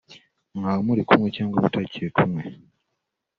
[0.57, 2.41] mwaba muri kumwe cyangwa mutakiri kumwe